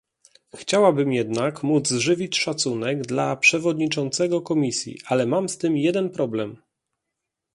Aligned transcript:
Chciałabym 0.55 1.13
jednak 1.13 1.63
móc 1.63 1.89
żywić 1.91 2.39
szacunek 2.39 3.01
dla 3.01 3.35
przewodniczącego 3.35 4.41
Komisji, 4.41 4.97
ale 5.05 5.25
mam 5.25 5.49
z 5.49 5.57
tym 5.57 5.77
jeden 5.77 6.09
problem 6.09 6.57